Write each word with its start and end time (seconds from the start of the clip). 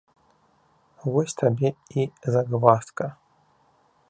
Вось 1.11 1.37
табе 1.43 1.69
і 2.01 2.09
загваздка! 2.37 3.05